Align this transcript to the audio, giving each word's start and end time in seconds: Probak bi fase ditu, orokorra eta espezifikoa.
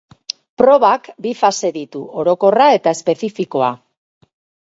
Probak 0.59 1.03
bi 1.25 1.33
fase 1.41 1.69
ditu, 1.75 2.01
orokorra 2.21 2.71
eta 2.79 2.95
espezifikoa. 2.99 3.69